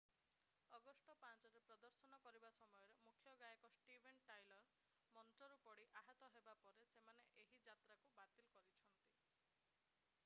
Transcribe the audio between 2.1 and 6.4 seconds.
କରିବା ସମୟରେ ମୁଖ୍ୟ ଗାୟକ ଷ୍ଟିଭେନ୍ ଟାଇଲର ମଞ୍ଚରୁ ପଡି ଆହତ